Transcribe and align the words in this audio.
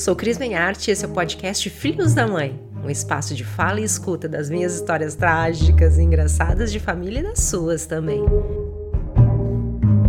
Sou 0.00 0.16
Cris 0.16 0.38
Benharte 0.38 0.90
e 0.90 0.92
esse 0.92 1.04
é 1.04 1.08
o 1.08 1.10
podcast 1.10 1.68
Filhos 1.68 2.14
da 2.14 2.26
Mãe, 2.26 2.58
um 2.82 2.88
espaço 2.88 3.34
de 3.34 3.44
fala 3.44 3.80
e 3.80 3.84
escuta 3.84 4.26
das 4.26 4.48
minhas 4.48 4.74
histórias 4.74 5.14
trágicas 5.14 5.98
e 5.98 6.02
engraçadas 6.02 6.72
de 6.72 6.80
família 6.80 7.20
e 7.20 7.22
das 7.22 7.40
suas 7.40 7.84
também. 7.84 8.24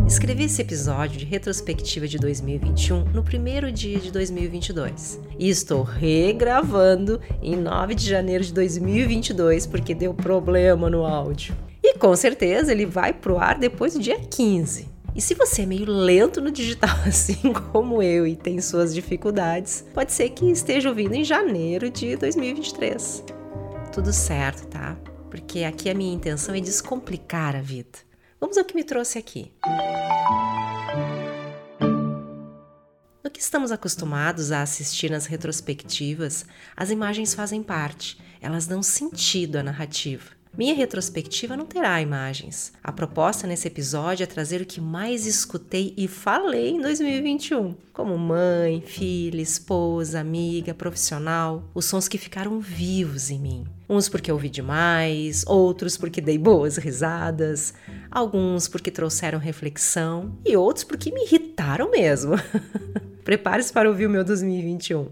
Escrevi 0.08 0.46
esse 0.46 0.62
episódio 0.62 1.20
de 1.20 1.26
retrospectiva 1.26 2.08
de 2.08 2.18
2021 2.20 3.04
no 3.14 3.22
primeiro 3.22 3.70
dia 3.70 4.00
de 4.00 4.14
2022 4.14 5.20
e 5.38 5.50
estou 5.50 5.84
regravando 5.84 7.20
em 7.42 7.58
9 7.58 7.94
de 7.94 8.08
janeiro 8.08 8.46
de 8.46 8.54
2022 8.54 9.68
porque 9.68 9.94
deu 9.94 10.14
problema 10.14 10.90
no 10.90 11.06
áudio. 11.06 11.54
E 11.84 11.98
com 11.98 12.16
certeza 12.16 12.72
ele 12.72 12.86
vai 12.86 13.12
pro 13.12 13.38
ar 13.38 13.60
depois 13.60 13.96
do 13.96 14.00
dia 14.00 14.22
15. 14.22 14.91
E 15.14 15.20
se 15.20 15.36
você 15.36 15.64
é 15.64 15.66
meio 15.66 15.86
lento 15.86 16.40
no 16.40 16.50
digital, 16.50 16.96
assim 17.06 17.52
como 17.52 18.02
eu, 18.02 18.26
e 18.26 18.36
tem 18.36 18.62
suas 18.62 18.94
dificuldades, 18.94 19.84
pode 19.94 20.14
ser 20.14 20.30
que 20.30 20.50
esteja 20.50 20.90
ouvindo 20.90 21.14
em 21.14 21.24
janeiro 21.24 21.90
de 21.90 22.16
2023. 22.16 23.24
Tudo 23.92 24.14
certo, 24.14 24.68
tá? 24.68 24.98
Porque 25.30 25.64
aqui 25.64 25.90
a 25.90 25.94
minha 25.94 26.14
intenção 26.14 26.56
é 26.56 26.62
descomplicar 26.62 27.58
a 27.58 27.62
vida. 27.62 28.00
Vamos 28.40 28.58
ao 28.58 28.64
que 28.64 28.74
me 28.74 28.86
trouxe 28.86 29.18
aqui. 29.20 29.52
No 33.22 33.30
que 33.30 33.42
estamos 33.42 33.72
acostumados 33.72 34.52
a 34.52 34.62
assistir 34.62 35.12
nas 35.12 35.26
retrospectivas, 35.26 36.46
as 36.76 36.90
imagens 36.90 37.34
fazem 37.34 37.62
parte, 37.62 38.18
elas 38.40 38.66
dão 38.66 38.82
sentido 38.82 39.58
à 39.58 39.64
narrativa. 39.64 40.41
Minha 40.58 40.76
retrospectiva 40.76 41.56
não 41.56 41.66
terá 41.66 42.02
imagens. 42.02 42.74
A 42.84 42.92
proposta 42.92 43.48
nesse 43.48 43.68
episódio 43.68 44.26
é 44.26 44.28
trazer 44.28 44.60
o 44.60 44.66
que 44.66 44.82
mais 44.82 45.26
escutei 45.26 45.94
e 45.96 46.10
falei 46.10 46.72
em 46.72 46.82
2021, 46.82 47.74
como 47.94 48.18
mãe, 48.18 48.82
filha, 48.82 49.42
esposa, 49.42 50.20
amiga, 50.20 50.74
profissional, 50.74 51.64
os 51.74 51.86
sons 51.86 52.10
que 52.10 52.18
ficaram 52.18 52.60
vivos 52.60 53.30
em 53.30 53.40
mim. 53.40 53.66
Uns 53.88 54.10
porque 54.10 54.30
ouvi 54.30 54.50
demais, 54.50 55.46
outros 55.48 55.96
porque 55.96 56.20
dei 56.20 56.38
boas 56.38 56.76
risadas, 56.76 57.74
alguns 58.12 58.68
porque 58.68 58.92
trouxeram 58.92 59.40
reflexão 59.40 60.38
e 60.46 60.58
outros 60.58 60.84
porque 60.84 61.14
me 61.14 61.24
irritaram 61.24 61.90
mesmo. 61.90 62.34
Prepare-se 63.24 63.72
para 63.72 63.88
ouvir 63.88 64.08
o 64.08 64.10
meu 64.10 64.26
2021. 64.26 65.08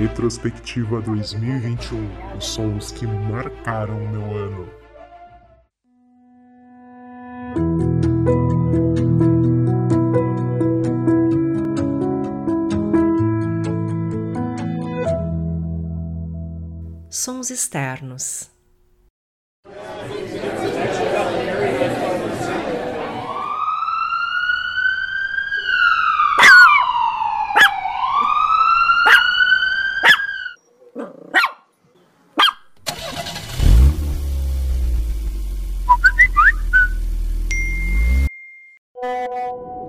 Retrospectiva 0.00 0.98
2021 1.02 2.34
Os 2.34 2.46
sons 2.46 2.90
que 2.90 3.06
marcaram 3.06 3.98
meu 4.08 4.34
ano. 4.34 4.66
Sons 17.10 17.50
externos. 17.50 18.50
you. 39.02 39.79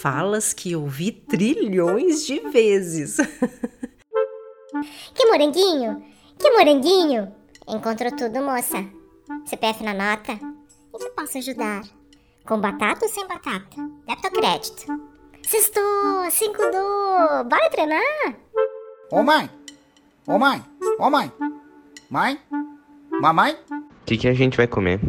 Falas 0.00 0.52
que 0.54 0.74
ouvi 0.74 1.12
trilhões 1.12 2.26
de 2.26 2.40
vezes. 2.50 3.18
Que 5.14 5.26
moranguinho? 5.26 6.02
Que 6.38 6.48
moranguinho? 6.52 7.34
Encontrou 7.68 8.10
tudo, 8.16 8.40
moça. 8.40 8.82
CPF 9.44 9.82
na 9.82 9.92
nota? 9.92 10.32
Em 10.32 10.98
que 10.98 11.10
posso 11.10 11.38
ajudar? 11.38 11.82
Com 12.46 12.60
batata 12.60 13.04
ou 13.04 13.10
sem 13.10 13.26
batata? 13.26 13.76
Débito 14.06 14.28
ou 14.28 14.32
crédito? 14.32 15.10
Sextou, 15.46 16.30
cinco 16.30 16.62
do. 16.62 17.44
Bora 17.44 17.68
treinar? 17.70 18.36
Ô 19.10 19.22
mãe! 19.22 19.50
Ô 20.26 20.38
mãe! 20.38 20.64
Ô 20.98 21.10
mãe! 21.10 21.32
Mãe? 22.08 22.40
Mamãe? 23.20 23.58
O 23.72 24.04
que, 24.06 24.16
que 24.16 24.28
a 24.28 24.34
gente 24.34 24.56
vai 24.56 24.66
comer? 24.68 25.00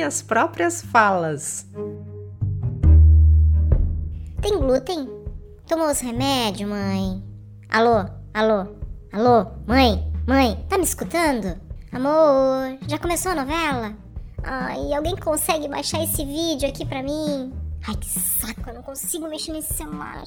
Minhas 0.00 0.22
próprias 0.22 0.80
falas. 0.80 1.66
Tem 4.40 4.58
glúten? 4.58 5.06
Tomou 5.66 5.90
os 5.90 6.00
remédios, 6.00 6.70
mãe? 6.70 7.22
Alô? 7.68 8.08
Alô? 8.32 8.66
Alô? 9.12 9.46
Mãe? 9.66 10.10
Mãe? 10.26 10.64
Tá 10.70 10.78
me 10.78 10.84
escutando? 10.84 11.54
Amor, 11.92 12.78
já 12.88 12.98
começou 12.98 13.32
a 13.32 13.44
novela? 13.44 13.94
Ai, 14.42 14.94
alguém 14.94 15.14
consegue 15.16 15.68
baixar 15.68 16.02
esse 16.02 16.24
vídeo 16.24 16.66
aqui 16.66 16.86
pra 16.86 17.02
mim? 17.02 17.52
Ai, 17.86 17.94
que 17.96 18.08
saco, 18.08 18.70
eu 18.70 18.76
não 18.76 18.82
consigo 18.82 19.28
mexer 19.28 19.52
nesse 19.52 19.74
celular. 19.74 20.24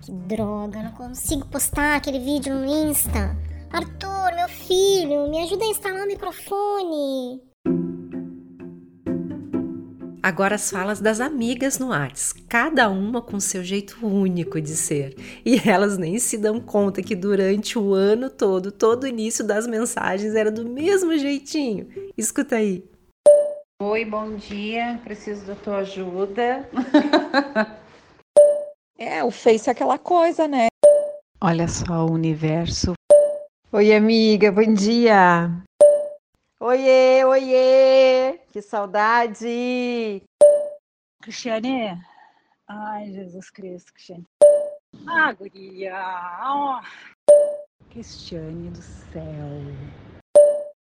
Que 0.00 0.10
droga, 0.10 0.78
eu 0.78 0.84
não 0.84 0.92
consigo 0.92 1.46
postar 1.48 1.96
aquele 1.96 2.18
vídeo 2.18 2.54
no 2.54 2.64
Insta. 2.64 3.36
Arthur, 3.70 4.34
meu 4.34 4.48
filho, 4.48 5.28
me 5.28 5.42
ajuda 5.42 5.64
a 5.64 5.68
instalar 5.68 6.04
o 6.04 6.06
microfone. 6.06 7.51
Agora 10.22 10.54
as 10.54 10.70
falas 10.70 11.00
das 11.00 11.18
amigas 11.18 11.80
no 11.80 11.88
Whats, 11.88 12.32
cada 12.48 12.88
uma 12.88 13.20
com 13.20 13.40
seu 13.40 13.64
jeito 13.64 14.06
único 14.06 14.60
de 14.60 14.76
ser. 14.76 15.16
E 15.44 15.60
elas 15.68 15.98
nem 15.98 16.16
se 16.20 16.38
dão 16.38 16.60
conta 16.60 17.02
que 17.02 17.16
durante 17.16 17.76
o 17.76 17.92
ano 17.92 18.30
todo, 18.30 18.70
todo 18.70 19.02
o 19.02 19.08
início 19.08 19.44
das 19.44 19.66
mensagens 19.66 20.36
era 20.36 20.48
do 20.48 20.64
mesmo 20.64 21.18
jeitinho. 21.18 21.88
Escuta 22.16 22.54
aí. 22.54 22.88
Oi, 23.82 24.04
bom 24.04 24.36
dia. 24.36 25.00
Preciso 25.02 25.44
da 25.44 25.56
tua 25.56 25.78
ajuda. 25.78 26.68
é, 28.96 29.24
o 29.24 29.30
Face 29.32 29.68
é 29.68 29.72
aquela 29.72 29.98
coisa, 29.98 30.46
né? 30.46 30.68
Olha 31.40 31.66
só 31.66 32.06
o 32.06 32.12
universo. 32.12 32.92
Oi, 33.72 33.92
amiga, 33.92 34.52
bom 34.52 34.72
dia. 34.72 35.50
Oiê, 36.64 37.24
oiê! 37.24 38.38
Que 38.52 38.62
saudade! 38.62 40.22
Cristiane? 41.20 42.00
Ai, 42.68 43.10
Jesus 43.10 43.50
Cristo, 43.50 43.92
Cristiane. 43.92 44.24
Ah, 45.08 45.32
guria! 45.32 45.92
Oh. 46.46 46.80
Cristiane 47.90 48.70
do 48.70 48.80
céu. 48.80 49.24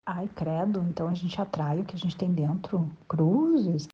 Ai, 0.04 0.28
credo, 0.34 0.80
então 0.82 1.06
a 1.06 1.14
gente 1.14 1.40
atrai 1.40 1.78
o 1.78 1.84
que 1.84 1.94
a 1.94 1.98
gente 1.98 2.16
tem 2.16 2.32
dentro. 2.32 2.90
Cruzes. 3.06 3.86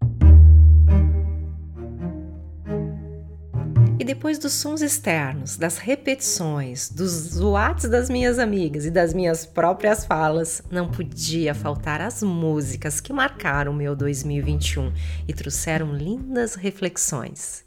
E 4.05 4.07
depois 4.07 4.39
dos 4.39 4.53
sons 4.53 4.83
externos, 4.83 5.57
das 5.57 5.79
repetições, 5.79 6.91
dos 6.91 7.11
zoates 7.11 7.89
das 7.89 8.11
minhas 8.11 8.39
amigas 8.39 8.85
e 8.85 8.91
das 8.91 9.15
minhas 9.15 9.47
próprias 9.47 10.05
falas, 10.05 10.61
não 10.71 10.91
podia 10.91 11.55
faltar 11.55 12.03
as 12.03 12.23
músicas 12.23 13.01
que 13.01 13.15
marcaram 13.15 13.73
meu 13.73 13.97
2021 13.97 14.93
e 15.27 15.33
trouxeram 15.33 15.95
lindas 15.95 16.55
reflexões. 16.55 17.64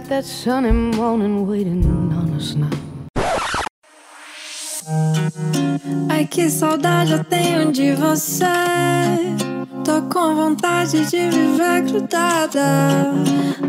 Got 0.00 0.08
that 0.08 0.24
sunny 0.24 0.72
morning 0.72 1.46
waiting 1.46 1.84
on 1.84 2.32
us 2.34 2.54
now. 2.54 2.70
Ai 6.08 6.26
que 6.26 6.48
saudade 6.50 7.12
eu 7.12 7.24
tenho 7.24 7.70
de 7.72 7.92
você. 7.92 8.44
Tô 9.84 10.02
com 10.02 10.34
vontade 10.34 11.04
de 11.06 11.28
viver 11.28 11.82
grudada. 11.82 13.12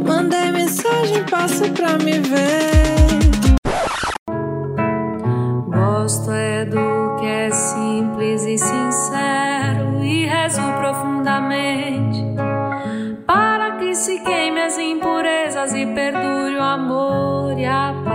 Mandei 0.05 0.51
mensagem, 0.51 1.23
passa 1.25 1.69
pra 1.69 1.97
me 1.97 2.19
ver. 2.19 3.11
Gosto 5.67 6.31
é 6.31 6.65
do 6.65 7.17
que 7.19 7.25
é 7.25 7.51
simples 7.51 8.43
e 8.45 8.57
sincero 8.57 10.03
e 10.03 10.25
rezo 10.25 10.61
profundamente 10.79 12.21
para 13.25 13.77
que 13.77 13.95
se 13.95 14.19
queime 14.19 14.61
as 14.61 14.77
impurezas 14.77 15.73
e 15.73 15.85
perdure 15.85 16.20
o 16.20 16.20
amor 17.59 18.10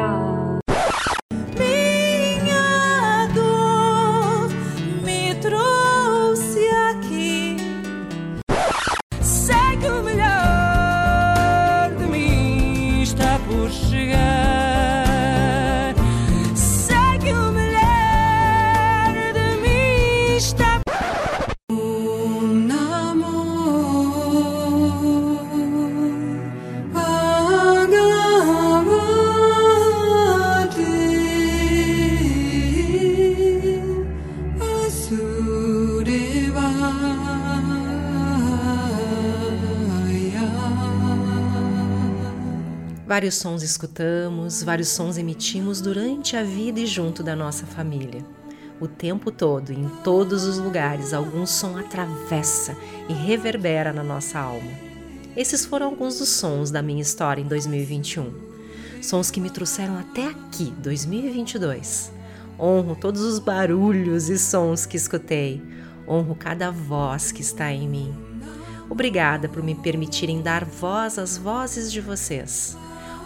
Vários 43.17 43.37
sons 43.37 43.63
escutamos, 43.63 44.63
vários 44.63 44.89
sons 44.89 45.17
emitimos 45.17 45.81
durante 45.81 46.37
a 46.37 46.43
vida 46.43 46.81
e 46.81 46.87
junto 46.87 47.23
da 47.23 47.35
nossa 47.35 47.65
família. 47.65 48.23
O 48.79 48.87
tempo 48.87 49.31
todo, 49.31 49.73
em 49.73 49.89
todos 50.05 50.45
os 50.45 50.59
lugares, 50.59 51.15
algum 51.15 51.47
som 51.47 51.79
atravessa 51.79 52.77
e 53.09 53.15
reverbera 53.15 53.91
na 53.91 54.03
nossa 54.03 54.39
alma. 54.39 54.71
Esses 55.35 55.65
foram 55.65 55.87
alguns 55.87 56.19
dos 56.19 56.29
sons 56.29 56.71
da 56.71 56.83
minha 56.83 57.01
história 57.01 57.41
em 57.41 57.47
2021. 57.47 58.35
Sons 59.01 59.31
que 59.31 59.41
me 59.41 59.49
trouxeram 59.49 59.97
até 59.97 60.27
aqui, 60.27 60.71
2022. 60.77 62.13
Honro 62.61 62.95
todos 62.97 63.23
os 63.23 63.39
barulhos 63.39 64.29
e 64.29 64.37
sons 64.39 64.85
que 64.85 64.99
escutei. 64.99 65.63
Honro 66.07 66.35
cada 66.35 66.71
voz 66.71 67.33
que 67.33 67.41
está 67.41 67.73
em 67.73 67.89
mim. 67.89 68.15
Obrigada 68.91 69.49
por 69.49 69.63
me 69.63 69.75
permitirem 69.75 70.43
dar 70.43 70.67
voz 70.67 71.19
às 71.19 71.39
vozes 71.39 71.91
de 71.91 72.03
vocês. 72.03 72.77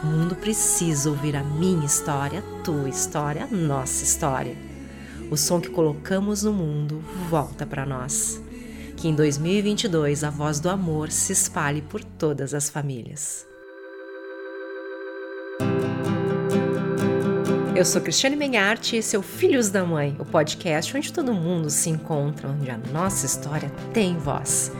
O 0.02 0.06
mundo 0.06 0.34
precisa 0.34 1.10
ouvir 1.10 1.36
a 1.36 1.44
minha 1.44 1.84
história, 1.84 2.38
a 2.38 2.62
tua 2.64 2.88
história, 2.88 3.44
a 3.44 3.46
nossa 3.54 4.02
história. 4.02 4.56
O 5.30 5.36
som 5.36 5.60
que 5.60 5.68
colocamos 5.68 6.42
no 6.42 6.54
mundo 6.54 7.04
volta 7.28 7.66
para 7.66 7.84
nós. 7.84 8.40
Que 8.96 9.08
em 9.08 9.14
2022 9.14 10.24
a 10.24 10.30
voz 10.30 10.58
do 10.58 10.70
amor 10.70 11.10
se 11.10 11.34
espalhe 11.34 11.82
por 11.82 12.02
todas 12.02 12.54
as 12.54 12.70
famílias. 12.70 13.46
Eu 17.76 17.84
sou 17.84 18.00
Cristiane 18.00 18.36
Menharte 18.36 18.96
e 18.96 18.98
esse 19.00 19.16
é 19.16 19.18
o 19.18 19.22
Filhos 19.22 19.68
da 19.68 19.84
Mãe, 19.84 20.16
o 20.18 20.24
podcast 20.24 20.96
onde 20.96 21.12
todo 21.12 21.32
mundo 21.34 21.68
se 21.68 21.90
encontra, 21.90 22.48
onde 22.48 22.70
a 22.70 22.78
nossa 22.90 23.26
história 23.26 23.70
tem 23.92 24.16
voz. 24.16 24.72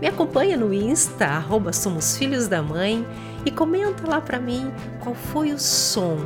Me 0.00 0.06
acompanha 0.06 0.56
no 0.56 0.72
Insta, 0.72 1.26
arroba 1.26 1.72
Somos 1.72 2.16
Filhos 2.16 2.46
da 2.46 2.62
Mãe, 2.62 3.04
e 3.48 3.50
comenta 3.50 4.06
lá 4.06 4.20
para 4.20 4.38
mim 4.38 4.70
qual 5.00 5.14
foi 5.14 5.52
o 5.52 5.58
som 5.58 6.18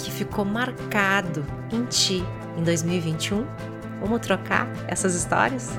que 0.00 0.10
ficou 0.10 0.44
marcado 0.44 1.46
em 1.70 1.84
ti 1.84 2.24
em 2.58 2.64
2021. 2.64 3.46
Vamos 4.00 4.20
trocar 4.20 4.68
essas 4.88 5.14
histórias? 5.14 5.70